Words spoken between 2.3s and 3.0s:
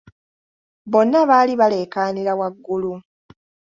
waggulu.